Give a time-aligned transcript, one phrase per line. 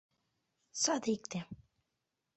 [0.81, 1.39] —Садикте.